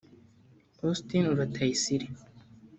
[0.79, 2.07] Augustin Rutayisire